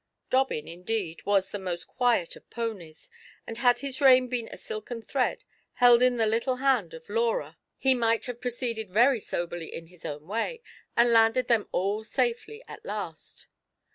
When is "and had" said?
3.45-3.77